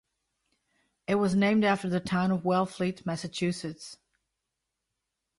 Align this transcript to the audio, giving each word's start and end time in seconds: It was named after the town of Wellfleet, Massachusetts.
It 1.05 1.13
was 1.13 1.35
named 1.35 1.63
after 1.63 1.87
the 1.87 1.99
town 1.99 2.31
of 2.31 2.41
Wellfleet, 2.43 3.05
Massachusetts. 3.05 3.97